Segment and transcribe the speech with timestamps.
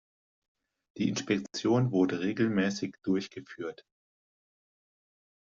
[0.97, 3.83] Die Inspektion wurde regelmäßig durchgeführt.